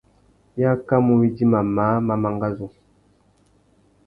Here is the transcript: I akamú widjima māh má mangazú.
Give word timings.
I 0.61 0.63
akamú 0.71 1.11
widjima 1.19 1.59
māh 1.75 1.99
má 2.07 2.15
mangazú. 2.23 2.67